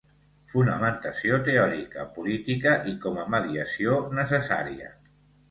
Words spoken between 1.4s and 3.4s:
teòrica, política i com a